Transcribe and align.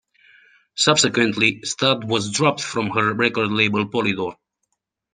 Subsequently, 0.73 1.61
Studt 1.61 2.03
was 2.03 2.31
dropped 2.31 2.61
from 2.63 2.87
her 2.89 3.13
record 3.13 3.51
label 3.51 3.87
Polydor. 3.87 4.35